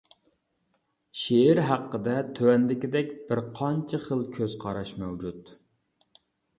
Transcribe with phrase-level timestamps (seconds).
[1.23, 5.59] «شېئىر» ھەققىدە تۆۋەندىكىدەك بىر قانچە خىل كۆز قاراش مەۋجۇت.